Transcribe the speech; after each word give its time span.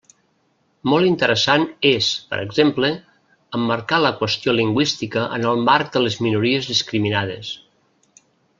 Molt 0.91 1.09
interessant 1.09 1.65
és, 1.89 2.07
per 2.31 2.39
exemple, 2.45 2.89
emmarcar 3.59 4.01
la 4.07 4.13
qüestió 4.23 4.57
lingüística 4.61 5.27
en 5.39 5.47
el 5.51 5.63
marc 5.69 5.93
de 5.97 6.05
les 6.07 6.19
minories 6.29 6.71
discriminades. 6.75 7.53